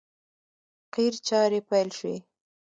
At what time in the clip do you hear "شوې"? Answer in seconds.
1.97-2.15